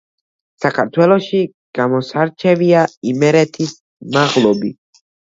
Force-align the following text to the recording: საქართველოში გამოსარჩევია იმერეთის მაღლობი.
საქართველოში 0.63 1.41
გამოსარჩევია 1.79 2.87
იმერეთის 3.13 3.75
მაღლობი. 4.17 4.73